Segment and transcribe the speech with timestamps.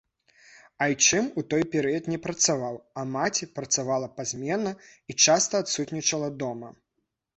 [0.83, 4.71] Айчым ў той перыяд не працаваў, а маці працавала пазменна
[5.09, 6.69] і часта адсутнічала дома.